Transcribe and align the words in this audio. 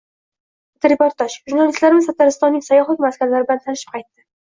Fotoreportaj: 0.77 1.27
Jurnalistlarimiz 1.51 2.07
Tataristonning 2.09 2.63
sayyohlik 2.69 3.05
maskanlari 3.09 3.47
bilan 3.51 3.63
tanishib 3.67 3.93
qaytdi 3.93 4.27